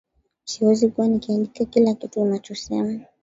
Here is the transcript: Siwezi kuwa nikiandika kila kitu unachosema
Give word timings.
Siwezi 0.45 0.87
kuwa 0.91 1.07
nikiandika 1.07 1.65
kila 1.65 1.93
kitu 1.93 2.21
unachosema 2.21 2.99